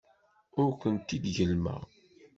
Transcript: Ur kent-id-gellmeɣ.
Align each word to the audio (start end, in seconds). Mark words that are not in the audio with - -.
Ur 0.61 0.71
kent-id-gellmeɣ. 0.81 1.81